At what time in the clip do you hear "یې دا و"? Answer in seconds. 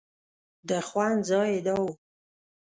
1.53-1.83